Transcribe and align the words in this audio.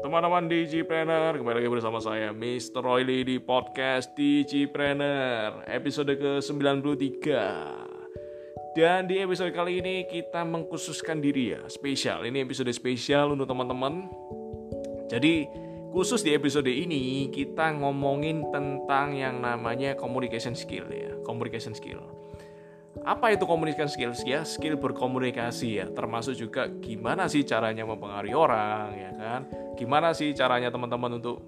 teman-teman 0.00 0.48
Digipreneur 0.48 1.36
Kembali 1.36 1.60
lagi 1.60 1.68
bersama 1.68 2.00
saya 2.00 2.32
Mr. 2.32 2.80
Royli 2.80 3.20
di 3.20 3.36
podcast 3.36 4.16
Digipreneur 4.16 5.68
Episode 5.68 6.16
ke-93. 6.16 7.28
Dan 8.72 9.04
di 9.04 9.20
episode 9.20 9.52
kali 9.52 9.84
ini 9.84 10.08
kita 10.08 10.40
mengkhususkan 10.48 11.20
diri 11.20 11.52
ya 11.52 11.60
Spesial, 11.68 12.24
ini 12.24 12.40
episode 12.40 12.72
spesial 12.72 13.36
untuk 13.36 13.44
teman-teman. 13.44 14.08
Jadi 15.12 15.44
khusus 15.92 16.24
di 16.24 16.32
episode 16.32 16.72
ini 16.72 17.28
kita 17.28 17.76
ngomongin 17.76 18.48
tentang 18.48 19.12
yang 19.12 19.44
namanya 19.44 19.98
communication 20.00 20.56
skill 20.56 20.88
ya 20.88 21.12
Communication 21.26 21.76
skill 21.76 22.00
apa 23.06 23.30
itu 23.30 23.46
komunikasi 23.46 23.94
skill? 23.94 24.12
Ya, 24.26 24.42
skill 24.42 24.74
berkomunikasi 24.76 25.78
ya, 25.78 25.86
termasuk 25.94 26.34
juga 26.34 26.66
gimana 26.68 27.30
sih 27.30 27.46
caranya 27.46 27.86
mempengaruhi 27.86 28.34
orang, 28.34 28.86
ya 28.98 29.10
kan? 29.14 29.40
Gimana 29.78 30.10
sih 30.10 30.34
caranya 30.34 30.68
teman-teman 30.74 31.22
untuk 31.22 31.40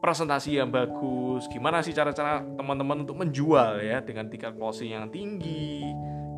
presentasi 0.00 0.56
yang 0.56 0.72
bagus? 0.72 1.44
Gimana 1.52 1.84
sih 1.84 1.92
cara-cara 1.92 2.40
teman-teman 2.42 3.04
untuk 3.04 3.20
menjual 3.20 3.84
ya 3.84 4.00
dengan 4.00 4.32
tingkat 4.32 4.56
closing 4.56 4.96
yang 4.96 5.12
tinggi? 5.12 5.84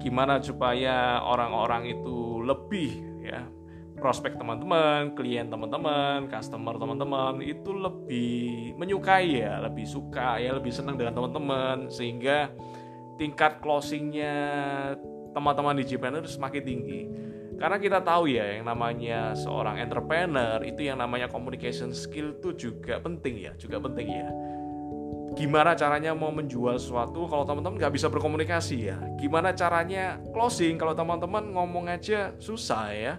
Gimana 0.02 0.42
supaya 0.42 1.22
orang-orang 1.22 1.90
itu 1.90 2.42
lebih 2.42 3.22
ya 3.22 3.46
prospek 3.98 4.38
teman-teman, 4.38 5.12
klien 5.18 5.50
teman-teman, 5.50 6.30
customer 6.30 6.78
teman-teman 6.78 7.42
itu 7.42 7.74
lebih 7.74 8.72
menyukai 8.78 9.42
ya, 9.42 9.58
lebih 9.58 9.84
suka 9.84 10.38
ya, 10.38 10.54
lebih 10.54 10.70
senang 10.70 10.94
dengan 10.94 11.18
teman-teman 11.18 11.90
sehingga 11.90 12.54
tingkat 13.18 13.58
closingnya 13.58 14.34
teman-teman 15.34 15.76
di 15.76 15.84
Japan 15.84 16.22
itu 16.22 16.30
semakin 16.30 16.62
tinggi. 16.62 17.00
Karena 17.58 17.74
kita 17.82 17.98
tahu 18.06 18.30
ya 18.30 18.54
yang 18.54 18.70
namanya 18.70 19.34
seorang 19.34 19.82
entrepreneur 19.82 20.62
itu 20.62 20.86
yang 20.86 21.02
namanya 21.02 21.26
communication 21.26 21.90
skill 21.90 22.38
itu 22.38 22.54
juga 22.54 23.02
penting 23.02 23.50
ya, 23.50 23.52
juga 23.58 23.82
penting 23.82 24.06
ya. 24.06 24.30
Gimana 25.34 25.74
caranya 25.74 26.14
mau 26.14 26.30
menjual 26.30 26.78
sesuatu 26.78 27.26
kalau 27.26 27.42
teman-teman 27.42 27.82
nggak 27.82 27.94
bisa 27.98 28.06
berkomunikasi 28.06 28.94
ya? 28.94 28.98
Gimana 29.18 29.50
caranya 29.54 30.22
closing 30.30 30.78
kalau 30.78 30.94
teman-teman 30.94 31.50
ngomong 31.50 31.90
aja 31.90 32.30
susah 32.38 32.94
ya? 32.94 33.18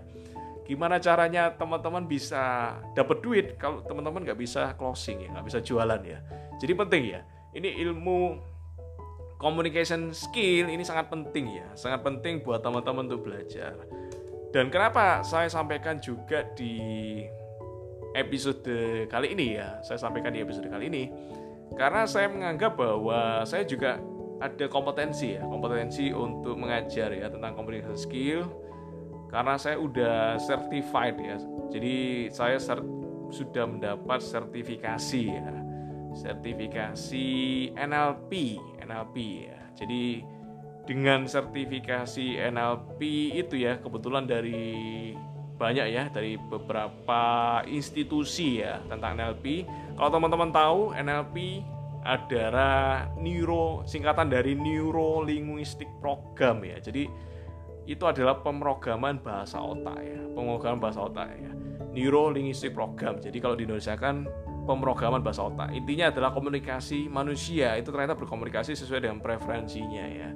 Gimana 0.63 1.03
caranya 1.03 1.51
teman-teman 1.51 2.07
bisa 2.07 2.75
dapat 2.95 3.19
duit 3.19 3.59
kalau 3.59 3.83
teman-teman 3.83 4.23
nggak 4.23 4.39
bisa 4.39 4.71
closing 4.79 5.27
ya, 5.27 5.35
nggak 5.35 5.45
bisa 5.51 5.59
jualan 5.59 5.99
ya? 5.99 6.23
Jadi 6.63 6.73
penting 6.79 7.03
ya. 7.11 7.21
Ini 7.51 7.75
ilmu 7.87 8.39
communication 9.39 10.11
skill 10.11 10.67
ini 10.67 10.83
sangat 10.83 11.07
penting 11.07 11.63
ya, 11.63 11.67
sangat 11.73 12.03
penting 12.03 12.43
buat 12.43 12.59
teman-teman 12.59 13.07
untuk 13.07 13.31
belajar. 13.31 13.73
Dan 14.51 14.67
kenapa 14.67 15.23
saya 15.23 15.47
sampaikan 15.47 15.97
juga 16.03 16.43
di 16.53 17.23
episode 18.13 19.07
kali 19.07 19.31
ini 19.31 19.55
ya, 19.55 19.79
saya 19.79 19.95
sampaikan 19.95 20.35
di 20.35 20.43
episode 20.43 20.67
kali 20.67 20.91
ini 20.91 21.03
karena 21.79 22.03
saya 22.03 22.27
menganggap 22.27 22.75
bahwa 22.75 23.47
saya 23.47 23.63
juga 23.63 24.01
ada 24.43 24.65
kompetensi 24.67 25.39
ya, 25.39 25.43
kompetensi 25.47 26.11
untuk 26.11 26.59
mengajar 26.59 27.15
ya 27.15 27.31
tentang 27.31 27.55
communication 27.55 27.95
skill 27.95 28.41
karena 29.31 29.55
saya 29.55 29.79
udah 29.79 30.35
certified 30.41 31.15
ya. 31.21 31.37
Jadi 31.69 32.27
saya 32.33 32.57
sudah 33.29 33.65
mendapat 33.69 34.19
sertifikasi 34.19 35.23
ya. 35.29 35.58
Sertifikasi 36.13 37.27
NLP 37.77 38.31
NLP 38.89 39.15
ya. 39.45 39.59
Jadi 39.77 40.25
dengan 40.89 41.29
sertifikasi 41.29 42.41
NLP 42.49 42.99
itu 43.37 43.61
ya 43.61 43.77
kebetulan 43.77 44.25
dari 44.25 45.13
banyak 45.59 45.87
ya 45.91 46.09
dari 46.09 46.39
beberapa 46.39 47.21
institusi 47.69 48.65
ya 48.65 48.81
tentang 48.89 49.19
NLP. 49.21 49.69
Kalau 49.93 50.09
teman-teman 50.09 50.49
tahu 50.49 50.97
NLP 50.97 51.61
adalah 52.01 53.11
neuro 53.19 53.83
singkatan 53.83 54.31
dari 54.31 54.55
neuro 54.55 55.21
linguistic 55.21 55.87
program 55.99 56.63
ya. 56.63 56.79
Jadi 56.81 57.05
itu 57.85 58.03
adalah 58.05 58.39
pemrograman 58.39 59.19
bahasa 59.19 59.59
otak 59.59 59.99
ya, 59.99 60.21
pemrograman 60.33 60.79
bahasa 60.79 61.05
otak 61.05 61.27
ya. 61.37 61.51
Neuro 61.91 62.31
linguistic 62.31 62.71
program. 62.71 63.19
Jadi 63.19 63.37
kalau 63.37 63.59
di 63.59 63.67
Indonesia 63.67 63.99
kan 63.99 64.25
pemrograman 64.69 65.25
bahasa 65.25 65.49
otak. 65.49 65.73
Intinya 65.73 66.13
adalah 66.13 66.29
komunikasi 66.29 67.09
manusia 67.09 67.73
itu 67.81 67.89
ternyata 67.89 68.13
berkomunikasi 68.13 68.77
sesuai 68.77 69.01
dengan 69.09 69.17
preferensinya 69.17 70.05
ya. 70.05 70.29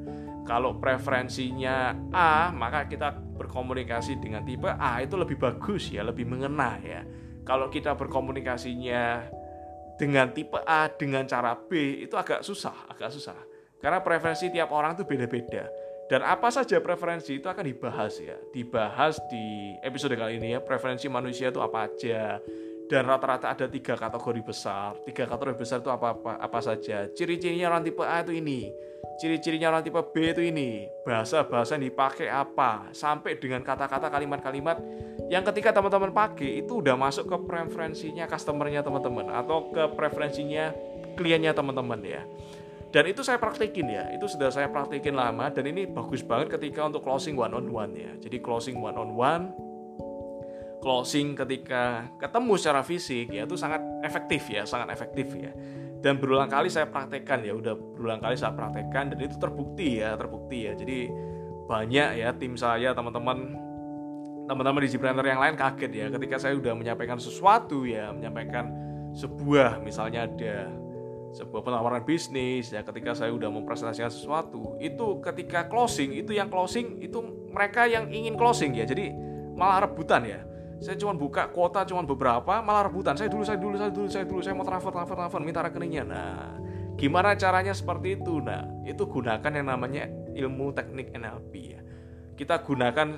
Kalau 0.50 0.82
preferensinya 0.82 1.94
A, 2.10 2.50
maka 2.50 2.90
kita 2.90 3.14
berkomunikasi 3.14 4.18
dengan 4.18 4.42
tipe 4.42 4.66
A 4.66 5.06
itu 5.06 5.14
lebih 5.14 5.38
bagus 5.38 5.94
ya, 5.94 6.02
lebih 6.02 6.26
mengena 6.26 6.82
ya. 6.82 7.06
Kalau 7.46 7.70
kita 7.70 7.94
berkomunikasinya 7.94 9.30
dengan 10.02 10.34
tipe 10.34 10.58
A 10.66 10.90
dengan 10.90 11.30
cara 11.30 11.54
B 11.54 12.02
itu 12.02 12.18
agak 12.18 12.42
susah, 12.42 12.90
agak 12.90 13.14
susah. 13.14 13.38
Karena 13.78 14.02
preferensi 14.02 14.50
tiap 14.50 14.74
orang 14.74 14.98
itu 14.98 15.06
beda-beda. 15.06 15.70
Dan 16.10 16.20
apa 16.26 16.52
saja 16.52 16.84
preferensi 16.84 17.40
itu 17.40 17.48
akan 17.48 17.64
dibahas 17.64 18.20
ya. 18.20 18.36
Dibahas 18.52 19.22
di 19.32 19.78
episode 19.80 20.18
kali 20.20 20.42
ini 20.42 20.56
ya. 20.56 20.60
Preferensi 20.60 21.08
manusia 21.08 21.54
itu 21.54 21.64
apa 21.64 21.88
aja 21.88 22.44
dan 22.92 23.08
rata-rata 23.08 23.56
ada 23.56 23.66
tiga 23.72 23.96
kategori 23.96 24.42
besar. 24.44 25.00
Tiga 25.08 25.24
kategori 25.24 25.56
besar 25.56 25.80
itu 25.80 25.90
apa-apa 25.92 26.40
apa 26.40 26.60
saja. 26.60 27.08
Ciri-cirinya 27.12 27.72
orang 27.72 27.84
tipe 27.88 28.04
A 28.04 28.22
itu 28.22 28.36
ini. 28.36 28.70
Ciri-cirinya 29.20 29.72
orang 29.72 29.84
tipe 29.86 30.02
B 30.12 30.16
itu 30.36 30.42
ini. 30.44 30.88
Bahasa-bahasa 31.08 31.80
yang 31.80 31.88
dipakai 31.88 32.28
apa. 32.28 32.92
Sampai 32.92 33.40
dengan 33.40 33.64
kata-kata 33.64 34.12
kalimat-kalimat 34.12 34.78
yang 35.32 35.44
ketika 35.48 35.72
teman-teman 35.72 36.12
pakai 36.12 36.66
itu 36.66 36.84
udah 36.84 37.00
masuk 37.00 37.30
ke 37.32 37.38
preferensinya 37.48 38.28
customernya 38.28 38.84
teman-teman 38.84 39.32
atau 39.32 39.72
ke 39.72 39.84
preferensinya 39.96 40.76
kliennya 41.16 41.56
teman-teman 41.56 42.00
ya. 42.04 42.22
Dan 42.94 43.10
itu 43.10 43.26
saya 43.26 43.42
praktekin 43.42 43.90
ya, 43.90 44.14
itu 44.14 44.30
sudah 44.30 44.54
saya 44.54 44.70
praktekin 44.70 45.18
lama 45.18 45.50
dan 45.50 45.66
ini 45.66 45.90
bagus 45.90 46.22
banget 46.22 46.54
ketika 46.54 46.86
untuk 46.86 47.02
closing 47.02 47.34
one 47.34 47.50
on 47.50 47.66
one 47.74 47.90
ya. 47.98 48.14
Jadi 48.22 48.38
closing 48.38 48.78
one 48.78 48.94
on 48.94 49.18
one 49.18 49.73
closing 50.84 51.32
ketika 51.40 52.12
ketemu 52.20 52.60
secara 52.60 52.84
fisik 52.84 53.32
ya 53.32 53.48
itu 53.48 53.56
sangat 53.56 53.80
efektif 54.04 54.52
ya, 54.52 54.68
sangat 54.68 54.92
efektif 54.92 55.32
ya. 55.32 55.56
Dan 56.04 56.20
berulang 56.20 56.52
kali 56.52 56.68
saya 56.68 56.92
praktekkan 56.92 57.48
ya, 57.48 57.56
udah 57.56 57.80
berulang 57.96 58.20
kali 58.20 58.36
saya 58.36 58.52
praktekkan 58.52 59.16
dan 59.16 59.20
itu 59.24 59.40
terbukti 59.40 60.04
ya, 60.04 60.20
terbukti 60.20 60.68
ya. 60.68 60.76
Jadi 60.76 61.08
banyak 61.64 62.20
ya 62.20 62.36
tim 62.36 62.60
saya, 62.60 62.92
teman-teman 62.92 63.56
teman-teman 64.44 64.84
di 64.84 64.92
Gpreneur 64.92 65.24
yang 65.24 65.40
lain 65.40 65.56
kaget 65.56 65.92
ya 65.96 66.06
ketika 66.12 66.36
saya 66.36 66.60
udah 66.60 66.76
menyampaikan 66.76 67.16
sesuatu 67.16 67.88
ya, 67.88 68.12
menyampaikan 68.12 68.68
sebuah 69.16 69.80
misalnya 69.80 70.28
ada 70.28 70.68
sebuah 71.34 71.66
penawaran 71.66 72.06
bisnis 72.06 72.70
ya 72.70 72.86
ketika 72.86 73.18
saya 73.18 73.34
udah 73.34 73.50
mempresentasikan 73.50 74.12
sesuatu 74.14 74.78
itu 74.78 75.18
ketika 75.24 75.66
closing 75.66 76.14
itu 76.14 76.36
yang 76.38 76.46
closing 76.46 77.02
itu 77.02 77.24
mereka 77.50 77.90
yang 77.90 78.06
ingin 78.14 78.38
closing 78.38 78.78
ya 78.78 78.86
jadi 78.86 79.10
malah 79.58 79.90
rebutan 79.90 80.30
ya 80.30 80.46
saya 80.84 81.00
cuma 81.00 81.16
buka 81.16 81.48
kuota 81.48 81.88
cuma 81.88 82.04
beberapa 82.04 82.60
malah 82.60 82.92
rebutan. 82.92 83.16
Saya 83.16 83.32
dulu 83.32 83.48
saya 83.48 83.56
dulu 83.56 83.80
saya 83.80 83.88
dulu 83.88 84.08
saya 84.12 84.26
dulu. 84.28 84.42
Saya 84.44 84.52
mau 84.52 84.68
transfer 84.68 84.92
transfer 84.92 85.16
transfer 85.16 85.40
minta 85.40 85.64
rekeningnya. 85.64 86.04
Nah 86.04 86.60
gimana 87.00 87.40
caranya 87.40 87.72
seperti 87.72 88.20
itu? 88.20 88.44
Nah 88.44 88.68
itu 88.84 89.08
gunakan 89.08 89.48
yang 89.48 89.72
namanya 89.72 90.12
ilmu 90.36 90.76
teknik 90.76 91.16
NLP 91.16 91.52
ya. 91.56 91.80
Kita 92.36 92.60
gunakan 92.60 93.16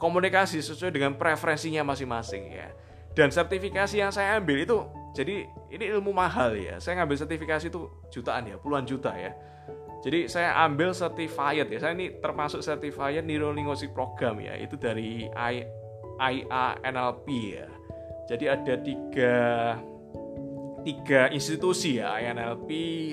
komunikasi 0.00 0.64
sesuai 0.64 0.88
dengan 0.88 1.12
preferensinya 1.20 1.84
masing-masing 1.84 2.56
ya. 2.56 2.72
Dan 3.12 3.28
sertifikasi 3.28 4.00
yang 4.00 4.08
saya 4.08 4.40
ambil 4.40 4.64
itu 4.64 4.80
jadi 5.12 5.44
ini 5.68 5.84
ilmu 5.92 6.08
mahal 6.16 6.56
ya. 6.56 6.80
Saya 6.80 7.04
ngambil 7.04 7.20
sertifikasi 7.20 7.68
itu 7.68 7.84
jutaan 8.08 8.48
ya 8.48 8.56
puluhan 8.56 8.88
juta 8.88 9.12
ya. 9.12 9.36
Jadi 10.00 10.24
saya 10.24 10.56
ambil 10.64 10.96
certified 10.96 11.68
ya. 11.68 11.78
Saya 11.84 11.92
ini 11.92 12.16
termasuk 12.16 12.64
certified 12.64 13.20
neuro 13.28 13.52
linguistic 13.52 13.92
program 13.92 14.40
ya. 14.40 14.56
Itu 14.56 14.80
dari 14.80 15.28
IANLP 16.18 17.26
ya. 17.30 17.66
Jadi 18.28 18.44
ada 18.44 18.74
tiga 18.84 19.36
tiga 20.84 21.26
institusi 21.32 21.98
ya 21.98 22.14
IANLP 22.20 22.68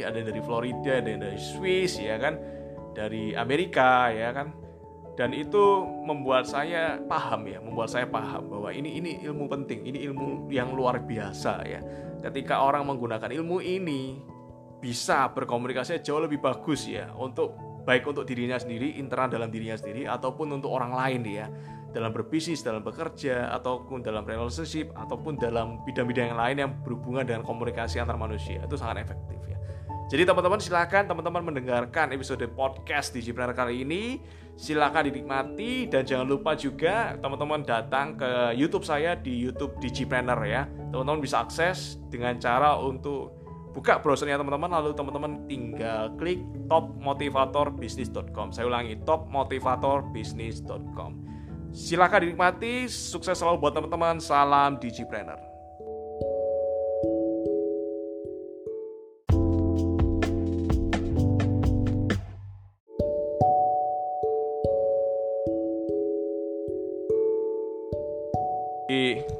ada 0.05 0.19
dari 0.21 0.41
Florida 0.43 1.01
ada 1.01 1.11
dari 1.15 1.39
Swiss 1.39 1.97
ya 1.97 2.19
kan 2.19 2.35
dari 2.91 3.31
Amerika 3.37 4.11
ya 4.11 4.33
kan. 4.35 4.51
Dan 5.15 5.31
itu 5.31 5.87
membuat 6.03 6.43
saya 6.43 6.99
paham 7.07 7.47
ya 7.47 7.63
membuat 7.63 7.87
saya 7.87 8.03
paham 8.03 8.51
bahwa 8.51 8.67
ini 8.75 8.99
ini 8.99 9.23
ilmu 9.23 9.47
penting 9.47 9.87
ini 9.87 10.03
ilmu 10.11 10.51
yang 10.51 10.75
luar 10.75 10.99
biasa 10.99 11.53
ya. 11.63 11.79
Ketika 12.19 12.59
orang 12.59 12.83
menggunakan 12.83 13.31
ilmu 13.31 13.63
ini 13.63 14.19
bisa 14.83 15.31
berkomunikasi 15.31 16.03
jauh 16.03 16.19
lebih 16.19 16.43
bagus 16.43 16.85
ya 16.85 17.09
untuk 17.15 17.55
baik 17.85 18.05
untuk 18.05 18.25
dirinya 18.25 18.57
sendiri 18.57 18.97
internal 18.97 19.29
dalam 19.29 19.53
dirinya 19.53 19.77
sendiri 19.77 20.09
ataupun 20.09 20.57
untuk 20.57 20.73
orang 20.73 20.91
lain 20.93 21.21
ya 21.25 21.45
dalam 21.95 22.11
berbisnis, 22.11 22.59
dalam 22.59 22.83
bekerja, 22.83 23.47
ataupun 23.55 24.03
dalam 24.03 24.27
relationship, 24.27 24.91
ataupun 24.91 25.39
dalam 25.39 25.79
bidang-bidang 25.87 26.35
yang 26.35 26.39
lain 26.39 26.57
yang 26.59 26.71
berhubungan 26.83 27.23
dengan 27.23 27.47
komunikasi 27.47 28.03
antar 28.03 28.19
manusia 28.19 28.59
itu 28.59 28.75
sangat 28.75 29.07
efektif 29.07 29.39
ya. 29.47 29.55
Jadi 30.11 30.27
teman-teman 30.27 30.59
silakan 30.61 31.09
teman-teman 31.09 31.43
mendengarkan 31.49 32.13
episode 32.13 32.45
podcast 32.53 33.09
di 33.15 33.23
Jipreneur 33.23 33.55
kali 33.55 33.87
ini. 33.87 34.19
Silakan 34.55 35.11
dinikmati 35.11 35.91
dan 35.91 36.07
jangan 36.07 36.27
lupa 36.29 36.55
juga 36.55 37.17
teman-teman 37.19 37.65
datang 37.65 38.15
ke 38.15 38.53
YouTube 38.55 38.85
saya 38.87 39.15
di 39.15 39.39
YouTube 39.47 39.79
Digipreneur 39.81 40.45
ya. 40.45 40.67
Teman-teman 40.93 41.21
bisa 41.23 41.39
akses 41.41 41.97
dengan 42.11 42.39
cara 42.39 42.77
untuk 42.79 43.45
buka 43.75 43.99
browsernya 43.99 44.39
teman-teman 44.39 44.71
lalu 44.79 44.95
teman-teman 44.95 45.43
tinggal 45.51 46.15
klik 46.15 46.39
topmotivatorbisnis.com. 46.71 48.55
Saya 48.55 48.71
ulangi 48.71 48.95
topmotivatorbisnis.com. 49.03 51.34
Silakan 51.75 52.23
dinikmati, 52.23 52.87
sukses 52.87 53.35
selalu 53.35 53.59
buat 53.59 53.75
teman-teman. 53.75 54.23
Salam 54.23 54.79
Digipreneur. 54.79 55.55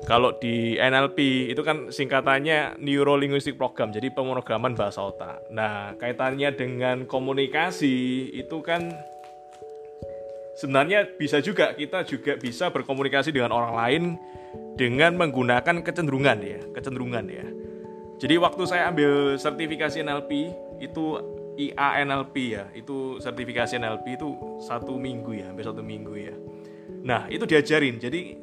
kalau 0.05 0.37
di 0.37 0.77
NLP 0.79 1.49
itu 1.51 1.59
kan 1.65 1.91
singkatannya 1.91 2.79
Neuro 2.79 3.17
Linguistic 3.19 3.57
Program, 3.57 3.91
jadi 3.91 4.13
pemrograman 4.13 4.77
bahasa 4.77 5.03
otak. 5.03 5.43
Nah, 5.51 5.97
kaitannya 5.97 6.53
dengan 6.53 7.03
komunikasi 7.03 8.29
itu 8.31 8.61
kan 8.61 8.93
sebenarnya 10.55 11.05
bisa 11.19 11.43
juga 11.43 11.75
kita 11.75 12.07
juga 12.07 12.39
bisa 12.39 12.71
berkomunikasi 12.71 13.35
dengan 13.35 13.51
orang 13.51 13.73
lain 13.75 14.03
dengan 14.79 15.15
menggunakan 15.19 15.83
kecenderungan 15.83 16.37
ya, 16.43 16.59
kecenderungan 16.71 17.25
ya. 17.27 17.45
Jadi 18.15 18.35
waktu 18.39 18.63
saya 18.63 18.91
ambil 18.91 19.35
sertifikasi 19.35 19.99
NLP 19.99 20.31
itu 20.79 21.05
IANLP 21.55 22.35
ya, 22.51 22.67
itu 22.75 23.19
sertifikasi 23.19 23.79
NLP 23.79 24.19
itu 24.19 24.59
satu 24.63 24.95
minggu 24.95 25.35
ya, 25.35 25.51
hampir 25.51 25.67
satu 25.67 25.83
minggu 25.83 26.13
ya. 26.15 26.35
Nah 27.03 27.27
itu 27.31 27.43
diajarin, 27.47 27.99
jadi 27.99 28.35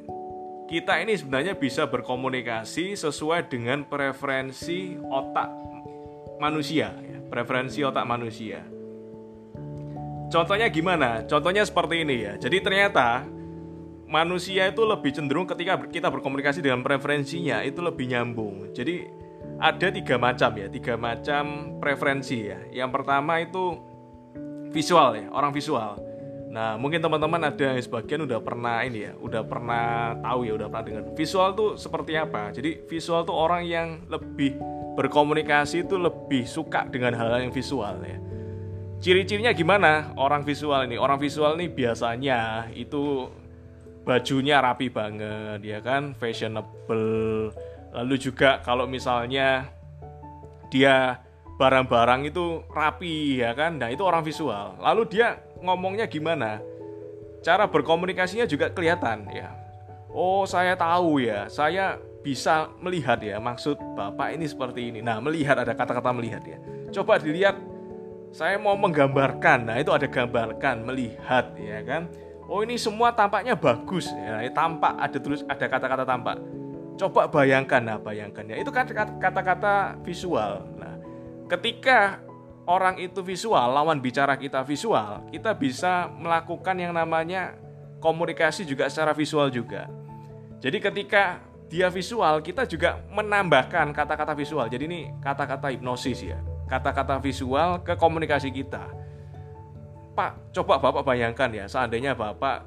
kita 0.68 1.04
ini 1.04 1.12
sebenarnya 1.16 1.52
bisa 1.56 1.84
berkomunikasi 1.84 2.96
sesuai 2.96 3.52
dengan 3.52 3.84
preferensi 3.84 4.96
otak 4.96 5.52
manusia, 6.40 6.96
ya. 6.96 7.18
preferensi 7.28 7.84
otak 7.84 8.08
manusia. 8.08 8.64
Contohnya 10.32 10.72
gimana? 10.72 11.28
Contohnya 11.28 11.60
seperti 11.60 12.08
ini 12.08 12.24
ya. 12.24 12.40
Jadi 12.40 12.64
ternyata 12.64 13.28
manusia 14.08 14.64
itu 14.64 14.80
lebih 14.80 15.12
cenderung 15.12 15.44
ketika 15.44 15.76
kita 15.84 16.08
berkomunikasi 16.08 16.64
dengan 16.64 16.80
preferensinya 16.80 17.60
itu 17.60 17.84
lebih 17.84 18.08
nyambung. 18.08 18.72
Jadi 18.72 19.04
ada 19.60 19.92
tiga 19.92 20.16
macam 20.16 20.50
ya, 20.56 20.72
tiga 20.72 20.96
macam 20.96 21.76
preferensi 21.76 22.48
ya. 22.48 22.64
Yang 22.72 22.90
pertama 22.96 23.44
itu 23.44 23.76
visual 24.72 25.20
ya, 25.20 25.28
orang 25.28 25.52
visual. 25.52 26.00
Nah, 26.52 26.76
mungkin 26.76 27.00
teman-teman 27.00 27.48
ada 27.48 27.64
yang 27.72 27.80
sebagian 27.80 28.24
udah 28.24 28.40
pernah 28.40 28.84
ini 28.84 29.08
ya, 29.08 29.12
udah 29.16 29.44
pernah 29.44 30.16
tahu 30.20 30.48
ya, 30.48 30.52
udah 30.56 30.68
pernah 30.68 30.84
dengar. 30.84 31.02
Visual 31.12 31.48
tuh 31.56 31.70
seperti 31.76 32.16
apa? 32.16 32.52
Jadi 32.52 32.88
visual 32.88 33.24
tuh 33.28 33.36
orang 33.36 33.68
yang 33.68 34.04
lebih 34.08 34.56
berkomunikasi 34.96 35.88
itu 35.88 35.96
lebih 35.96 36.44
suka 36.44 36.88
dengan 36.88 37.16
hal-hal 37.16 37.48
yang 37.48 37.52
visual 37.52 37.96
ya. 38.04 38.20
Ciri-cirinya 39.02 39.50
gimana? 39.50 40.14
Orang 40.14 40.46
visual 40.46 40.86
ini? 40.86 40.94
Orang 40.94 41.18
visual 41.18 41.58
ini 41.58 41.66
biasanya 41.66 42.70
itu 42.70 43.26
bajunya 44.06 44.62
rapi 44.62 44.94
banget, 44.94 45.58
ya 45.58 45.82
kan, 45.82 46.14
fashionable. 46.14 47.50
Lalu 47.90 48.14
juga 48.14 48.62
kalau 48.62 48.86
misalnya 48.86 49.74
dia 50.70 51.18
barang-barang 51.58 52.30
itu 52.30 52.62
rapi 52.70 53.42
ya 53.42 53.50
kan, 53.58 53.82
nah 53.82 53.90
itu 53.90 54.06
orang 54.06 54.22
visual. 54.22 54.78
Lalu 54.78 55.02
dia 55.10 55.42
ngomongnya 55.58 56.06
gimana? 56.06 56.62
Cara 57.42 57.66
berkomunikasinya 57.66 58.46
juga 58.46 58.70
kelihatan 58.70 59.26
ya. 59.34 59.50
Oh 60.14 60.46
saya 60.46 60.78
tahu 60.78 61.18
ya. 61.18 61.50
Saya 61.50 61.98
bisa 62.22 62.70
melihat 62.78 63.18
ya. 63.18 63.42
Maksud 63.42 63.82
bapak 63.98 64.38
ini 64.38 64.46
seperti 64.46 64.94
ini. 64.94 65.02
Nah 65.02 65.18
melihat 65.18 65.58
ada 65.58 65.74
kata-kata 65.74 66.14
melihat 66.14 66.46
ya. 66.46 66.62
Coba 66.94 67.18
dilihat 67.18 67.71
saya 68.32 68.56
mau 68.56 68.74
menggambarkan 68.74 69.68
nah 69.68 69.76
itu 69.78 69.92
ada 69.92 70.08
gambarkan 70.08 70.88
melihat 70.88 71.52
ya 71.60 71.84
kan 71.84 72.08
oh 72.48 72.64
ini 72.64 72.80
semua 72.80 73.12
tampaknya 73.12 73.54
bagus 73.54 74.08
ya 74.10 74.42
tampak 74.50 74.96
ada 74.98 75.18
tulis 75.20 75.44
ada 75.46 75.66
kata-kata 75.68 76.04
tampak 76.08 76.36
coba 76.96 77.28
bayangkan 77.28 77.80
nah 77.84 77.98
bayangkan 78.00 78.48
ya 78.48 78.56
itu 78.58 78.72
kan 78.72 78.88
kata-kata 79.20 80.00
visual 80.02 80.64
nah 80.80 80.96
ketika 81.52 82.24
orang 82.66 82.98
itu 83.02 83.20
visual, 83.22 83.74
lawan 83.74 83.98
bicara 83.98 84.38
kita 84.38 84.62
visual, 84.62 85.26
kita 85.30 85.54
bisa 85.56 86.10
melakukan 86.14 86.78
yang 86.78 86.94
namanya 86.94 87.58
komunikasi 87.98 88.62
juga 88.66 88.86
secara 88.86 89.14
visual 89.14 89.50
juga. 89.50 89.90
Jadi 90.62 90.78
ketika 90.78 91.42
dia 91.66 91.90
visual, 91.90 92.38
kita 92.44 92.68
juga 92.68 93.02
menambahkan 93.10 93.90
kata-kata 93.90 94.36
visual. 94.38 94.70
Jadi 94.70 94.84
ini 94.86 95.00
kata-kata 95.18 95.74
hipnosis 95.74 96.22
ya. 96.22 96.38
Kata-kata 96.72 97.20
visual 97.20 97.84
ke 97.84 97.92
komunikasi 98.00 98.48
kita. 98.48 98.88
Pak, 100.16 100.56
coba 100.56 100.80
Bapak 100.80 101.04
bayangkan 101.04 101.52
ya, 101.52 101.68
seandainya 101.68 102.16
Bapak 102.16 102.64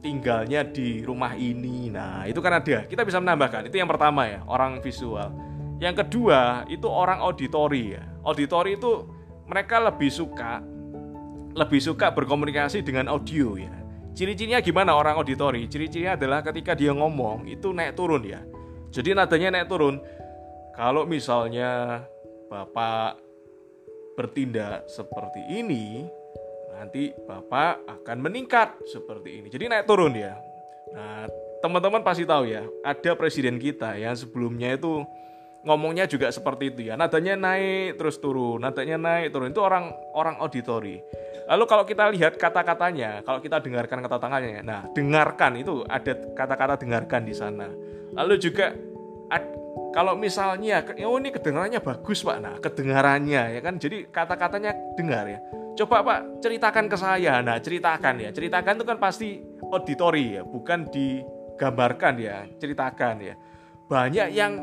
tinggalnya 0.00 0.64
di 0.64 1.04
rumah 1.04 1.36
ini. 1.36 1.92
Nah, 1.92 2.24
itu 2.24 2.40
kan 2.40 2.64
ada. 2.64 2.88
Kita 2.88 3.04
bisa 3.04 3.20
menambahkan. 3.20 3.68
Itu 3.68 3.76
yang 3.76 3.92
pertama 3.92 4.24
ya, 4.24 4.40
orang 4.48 4.80
visual. 4.80 5.28
Yang 5.84 6.04
kedua, 6.04 6.64
itu 6.72 6.88
orang 6.88 7.20
auditori 7.20 7.92
ya. 7.92 8.04
Auditori 8.24 8.80
itu 8.80 9.04
mereka 9.44 9.84
lebih 9.84 10.08
suka 10.08 10.64
lebih 11.52 11.84
suka 11.84 12.08
berkomunikasi 12.08 12.80
dengan 12.80 13.12
audio 13.12 13.60
ya. 13.60 13.72
Ciri-cirinya 14.12 14.60
gimana 14.64 14.96
orang 14.96 15.20
auditori? 15.20 15.68
Ciri-cirinya 15.68 16.16
adalah 16.16 16.40
ketika 16.40 16.72
dia 16.72 16.92
ngomong 16.92 17.48
itu 17.48 17.72
naik 17.72 17.96
turun 17.96 18.24
ya. 18.24 18.40
Jadi 18.92 19.16
nadanya 19.16 19.60
naik 19.60 19.68
turun. 19.68 20.00
Kalau 20.72 21.04
misalnya 21.04 22.04
Bapak 22.48 23.20
bertindak 24.14 24.88
seperti 24.88 25.40
ini, 25.48 26.08
nanti 26.76 27.12
Bapak 27.24 27.84
akan 27.88 28.18
meningkat 28.20 28.76
seperti 28.88 29.40
ini. 29.40 29.48
Jadi 29.48 29.68
naik 29.68 29.88
turun 29.88 30.12
ya. 30.16 30.36
Nah, 30.92 31.24
teman-teman 31.64 32.04
pasti 32.04 32.28
tahu 32.28 32.48
ya, 32.48 32.64
ada 32.84 33.16
presiden 33.16 33.56
kita 33.56 33.96
yang 33.96 34.12
sebelumnya 34.12 34.76
itu 34.76 35.04
ngomongnya 35.62 36.10
juga 36.10 36.26
seperti 36.34 36.74
itu 36.74 36.90
ya 36.90 36.98
nadanya 36.98 37.38
naik 37.38 37.94
terus 37.94 38.18
turun 38.18 38.58
nadanya 38.58 38.98
naik 38.98 39.30
turun 39.30 39.54
itu 39.54 39.62
orang 39.62 39.94
orang 40.10 40.34
auditori 40.42 40.98
lalu 41.46 41.64
kalau 41.70 41.86
kita 41.86 42.10
lihat 42.10 42.34
kata-katanya 42.34 43.22
kalau 43.22 43.38
kita 43.38 43.62
dengarkan 43.62 44.02
kata-katanya 44.02 44.62
nah 44.66 44.82
dengarkan 44.90 45.62
itu 45.62 45.86
ada 45.86 46.18
kata-kata 46.34 46.82
dengarkan 46.82 47.22
di 47.22 47.34
sana 47.34 47.70
lalu 48.18 48.42
juga 48.42 48.74
kalau 49.92 50.16
misalnya 50.16 50.80
oh 51.04 51.20
ini 51.20 51.28
kedengarannya 51.28 51.84
bagus 51.84 52.24
pak. 52.24 52.40
Nah 52.40 52.56
kedengarannya 52.58 53.42
ya 53.56 53.60
kan? 53.60 53.76
Jadi 53.76 54.08
kata-katanya 54.08 54.72
dengar 54.96 55.28
ya. 55.28 55.38
Coba 55.76 56.00
pak 56.00 56.40
ceritakan 56.40 56.88
ke 56.88 56.96
saya. 56.96 57.44
Nah 57.44 57.60
ceritakan 57.60 58.16
ya. 58.24 58.32
Ceritakan 58.32 58.80
itu 58.80 58.86
kan 58.88 58.96
pasti 58.96 59.36
auditori 59.60 60.40
ya. 60.40 60.42
Bukan 60.48 60.88
digambarkan 60.88 62.14
ya. 62.16 62.48
Ceritakan 62.56 63.14
ya. 63.20 63.34
Banyak 63.84 64.28
yang 64.32 64.56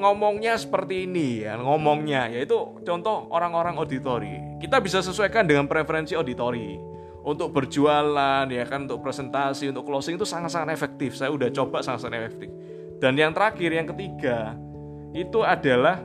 ngomongnya 0.00 0.56
seperti 0.56 1.04
ini 1.04 1.44
ya. 1.44 1.60
Ngomongnya 1.60 2.32
yaitu 2.32 2.56
contoh 2.88 3.28
orang-orang 3.28 3.76
auditori 3.76 4.56
kita 4.64 4.80
bisa 4.80 5.04
sesuaikan 5.04 5.44
dengan 5.44 5.68
preferensi 5.68 6.16
auditori 6.16 6.80
untuk 7.20 7.52
berjualan 7.52 8.48
ya 8.48 8.64
kan? 8.64 8.88
Untuk 8.88 9.04
presentasi 9.04 9.68
untuk 9.68 9.84
closing 9.84 10.16
itu 10.16 10.24
sangat-sangat 10.24 10.72
efektif. 10.72 11.20
Saya 11.20 11.28
udah 11.36 11.52
coba 11.52 11.84
sangat-sangat 11.84 12.32
efektif 12.32 12.57
dan 12.98 13.14
yang 13.14 13.32
terakhir 13.34 13.70
yang 13.70 13.86
ketiga 13.94 14.58
itu 15.14 15.40
adalah 15.42 16.02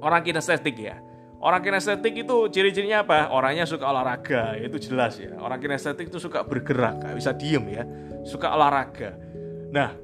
orang 0.00 0.22
kinestetik 0.24 0.76
ya. 0.80 0.98
Orang 1.38 1.62
kinestetik 1.62 2.26
itu 2.26 2.50
ciri-cirinya 2.50 3.06
apa? 3.06 3.30
Orangnya 3.30 3.62
suka 3.62 3.86
olahraga 3.86 4.58
itu 4.58 4.90
jelas 4.90 5.22
ya. 5.22 5.38
Orang 5.38 5.62
kinestetik 5.62 6.10
itu 6.10 6.18
suka 6.18 6.42
bergerak 6.42 6.98
gak 6.98 7.14
bisa 7.14 7.30
diem 7.30 7.62
ya. 7.70 7.86
Suka 8.26 8.50
olahraga. 8.50 9.14
Nah 9.70 9.94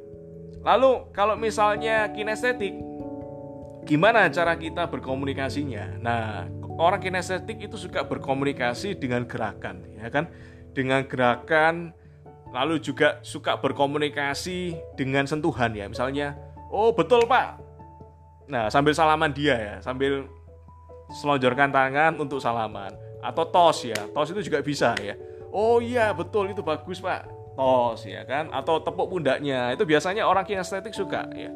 lalu 0.62 1.10
kalau 1.10 1.34
misalnya 1.34 2.06
kinestetik 2.14 2.78
gimana 3.84 4.26
cara 4.32 4.56
kita 4.56 4.88
berkomunikasinya? 4.88 6.00
Nah, 6.00 6.48
orang 6.80 7.00
kinestetik 7.04 7.68
itu 7.68 7.76
suka 7.76 8.02
berkomunikasi 8.08 8.96
dengan 8.96 9.28
gerakan, 9.28 9.84
ya 10.00 10.08
kan? 10.08 10.32
Dengan 10.72 11.04
gerakan, 11.06 11.92
lalu 12.54 12.78
juga 12.78 13.18
suka 13.26 13.58
berkomunikasi 13.58 14.78
dengan 14.94 15.26
sentuhan 15.26 15.74
ya. 15.74 15.90
Misalnya, 15.90 16.38
oh 16.70 16.94
betul 16.94 17.26
pak. 17.26 17.58
Nah, 18.46 18.70
sambil 18.70 18.94
salaman 18.94 19.34
dia 19.34 19.58
ya, 19.58 19.74
sambil 19.82 20.30
selonjorkan 21.18 21.74
tangan 21.74 22.14
untuk 22.22 22.38
salaman. 22.38 22.94
Atau 23.18 23.42
tos 23.50 23.82
ya, 23.82 23.98
tos 24.14 24.30
itu 24.30 24.46
juga 24.46 24.62
bisa 24.62 24.94
ya. 25.02 25.18
Oh 25.50 25.82
iya 25.82 26.14
betul 26.14 26.54
itu 26.54 26.62
bagus 26.62 27.02
pak, 27.02 27.26
tos 27.58 28.06
ya 28.06 28.22
kan. 28.22 28.54
Atau 28.54 28.78
tepuk 28.78 29.10
pundaknya, 29.10 29.74
itu 29.74 29.82
biasanya 29.82 30.22
orang 30.22 30.46
kinestetik 30.46 30.94
suka 30.94 31.26
ya 31.34 31.50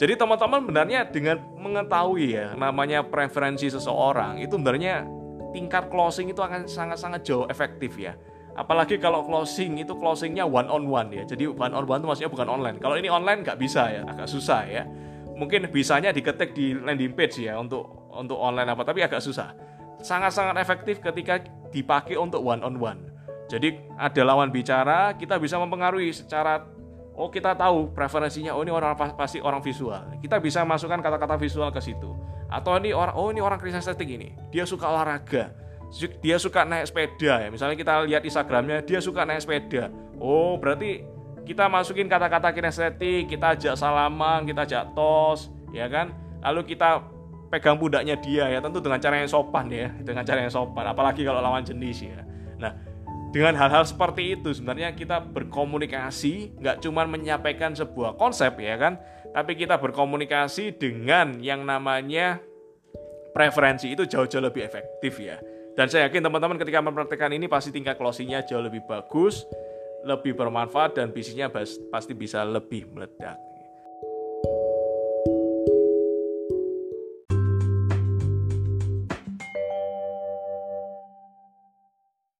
Jadi 0.00 0.18
teman-teman 0.18 0.66
benarnya 0.66 1.04
dengan 1.06 1.38
mengetahui 1.60 2.34
ya 2.34 2.56
namanya 2.58 3.06
preferensi 3.06 3.68
seseorang 3.70 4.40
itu 4.40 4.56
sebenarnya 4.56 5.06
tingkat 5.52 5.92
closing 5.92 6.32
itu 6.32 6.40
akan 6.40 6.64
sangat-sangat 6.64 7.22
jauh 7.22 7.46
efektif 7.46 7.94
ya. 8.00 8.16
Apalagi 8.52 9.00
kalau 9.00 9.24
closing 9.24 9.80
itu 9.80 9.96
closingnya 9.96 10.44
one 10.44 10.68
on 10.68 10.84
one 10.84 11.08
ya. 11.08 11.24
Jadi 11.24 11.48
one 11.48 11.72
on 11.72 11.88
one 11.88 12.00
itu 12.04 12.08
maksudnya 12.08 12.30
bukan 12.32 12.48
online. 12.52 12.76
Kalau 12.76 13.00
ini 13.00 13.08
online 13.08 13.40
nggak 13.40 13.56
bisa 13.56 13.88
ya, 13.88 14.02
agak 14.04 14.28
susah 14.28 14.68
ya. 14.68 14.84
Mungkin 15.32 15.72
bisanya 15.72 16.12
diketik 16.12 16.52
di 16.52 16.76
landing 16.76 17.16
page 17.16 17.40
ya 17.48 17.56
untuk 17.56 18.12
untuk 18.12 18.36
online 18.36 18.68
apa, 18.68 18.84
tapi 18.84 19.00
agak 19.00 19.24
susah. 19.24 19.56
Sangat-sangat 20.04 20.60
efektif 20.60 21.00
ketika 21.00 21.40
dipakai 21.72 22.20
untuk 22.20 22.44
one 22.44 22.60
on 22.60 22.76
one. 22.76 23.00
Jadi 23.48 23.80
ada 23.96 24.22
lawan 24.24 24.52
bicara, 24.52 25.16
kita 25.16 25.40
bisa 25.40 25.56
mempengaruhi 25.56 26.12
secara 26.12 26.68
oh 27.16 27.28
kita 27.28 27.52
tahu 27.56 27.92
preferensinya 27.92 28.56
oh 28.56 28.64
ini 28.64 28.72
orang 28.72 28.96
pasti 28.96 29.38
orang 29.40 29.60
visual 29.60 30.16
kita 30.24 30.40
bisa 30.40 30.64
masukkan 30.64 31.00
kata-kata 31.00 31.36
visual 31.36 31.68
ke 31.68 31.80
situ 31.84 32.08
atau 32.48 32.72
ini 32.80 32.96
orang 32.96 33.14
oh 33.16 33.28
ini 33.28 33.40
orang 33.44 33.60
estetik 33.60 34.08
ini 34.08 34.32
dia 34.48 34.64
suka 34.64 34.88
olahraga 34.88 35.52
dia 35.92 36.36
suka 36.40 36.64
naik 36.64 36.88
sepeda 36.88 37.44
ya. 37.44 37.48
Misalnya 37.52 37.76
kita 37.76 37.92
lihat 38.08 38.22
instagramnya 38.24 38.80
dia 38.80 38.98
suka 39.04 39.28
naik 39.28 39.44
sepeda. 39.44 39.92
Oh 40.16 40.56
berarti 40.56 41.04
kita 41.44 41.68
masukin 41.68 42.08
kata-kata 42.08 42.54
kinestetik 42.54 43.28
kita 43.28 43.58
ajak 43.58 43.74
salaman 43.76 44.48
kita 44.48 44.64
ajak 44.64 44.96
tos 44.96 45.52
ya 45.76 45.86
kan? 45.92 46.16
Lalu 46.40 46.74
kita 46.74 47.04
pegang 47.52 47.76
pundaknya 47.76 48.16
dia 48.16 48.48
ya 48.48 48.64
tentu 48.64 48.80
dengan 48.80 48.96
cara 48.96 49.20
yang 49.20 49.28
sopan 49.28 49.68
ya 49.68 49.92
dengan 50.00 50.24
cara 50.24 50.40
yang 50.40 50.52
sopan. 50.52 50.88
Apalagi 50.88 51.28
kalau 51.28 51.44
lawan 51.44 51.60
jenis 51.60 52.08
ya. 52.08 52.24
Nah 52.56 52.72
dengan 53.32 53.52
hal-hal 53.60 53.84
seperti 53.84 54.40
itu 54.40 54.48
sebenarnya 54.56 54.96
kita 54.96 55.20
berkomunikasi 55.20 56.56
nggak 56.56 56.80
cuma 56.80 57.04
menyampaikan 57.04 57.76
sebuah 57.76 58.16
konsep 58.16 58.56
ya 58.56 58.80
kan? 58.80 58.96
Tapi 59.32 59.56
kita 59.60 59.76
berkomunikasi 59.76 60.76
dengan 60.76 61.40
yang 61.40 61.64
namanya 61.64 62.40
preferensi 63.32 63.92
itu 63.92 64.04
jauh-jauh 64.04 64.44
lebih 64.44 64.60
efektif 64.68 65.16
ya 65.16 65.40
dan 65.72 65.86
saya 65.88 66.08
yakin 66.08 66.24
teman-teman 66.24 66.56
ketika 66.60 66.80
mempraktekkan 66.84 67.32
ini 67.32 67.48
pasti 67.48 67.72
tingkat 67.72 67.96
closingnya 67.96 68.44
jauh 68.44 68.60
lebih 68.60 68.84
bagus 68.84 69.44
lebih 70.02 70.34
bermanfaat 70.34 70.98
dan 70.98 71.14
bisnisnya 71.14 71.48
pasti 71.90 72.12
bisa 72.12 72.42
lebih 72.42 72.90
meledak 72.90 73.51